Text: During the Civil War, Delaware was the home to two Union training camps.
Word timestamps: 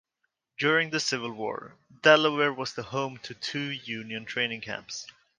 During 0.57 0.89
the 0.89 0.99
Civil 0.99 1.31
War, 1.31 1.75
Delaware 2.01 2.51
was 2.51 2.73
the 2.73 2.81
home 2.81 3.19
to 3.19 3.35
two 3.35 3.69
Union 3.69 4.25
training 4.25 4.61
camps. 4.61 5.05